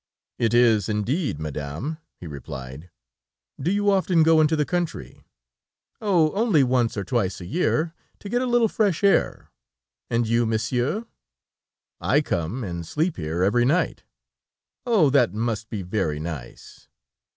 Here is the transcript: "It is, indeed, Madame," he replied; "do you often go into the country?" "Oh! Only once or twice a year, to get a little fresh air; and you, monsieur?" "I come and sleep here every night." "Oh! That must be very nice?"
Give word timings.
"It 0.39 0.55
is, 0.55 0.89
indeed, 0.89 1.39
Madame," 1.39 1.99
he 2.19 2.25
replied; 2.25 2.89
"do 3.61 3.69
you 3.71 3.91
often 3.91 4.23
go 4.23 4.41
into 4.41 4.55
the 4.55 4.65
country?" 4.65 5.21
"Oh! 6.01 6.31
Only 6.31 6.63
once 6.63 6.97
or 6.97 7.03
twice 7.03 7.39
a 7.39 7.45
year, 7.45 7.93
to 8.17 8.27
get 8.27 8.41
a 8.41 8.47
little 8.47 8.67
fresh 8.67 9.03
air; 9.03 9.51
and 10.09 10.27
you, 10.27 10.47
monsieur?" 10.47 11.05
"I 11.99 12.21
come 12.21 12.63
and 12.63 12.83
sleep 12.83 13.15
here 13.17 13.43
every 13.43 13.63
night." 13.63 14.01
"Oh! 14.87 15.11
That 15.11 15.35
must 15.35 15.69
be 15.69 15.83
very 15.83 16.19
nice?" 16.19 16.87